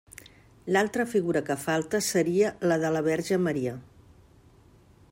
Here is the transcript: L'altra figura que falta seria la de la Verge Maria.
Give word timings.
L'altra 0.75 1.05
figura 1.11 1.43
que 1.51 1.57
falta 1.65 2.01
seria 2.07 2.51
la 2.71 2.81
de 2.85 2.93
la 2.97 3.05
Verge 3.11 3.41
Maria. 3.49 3.79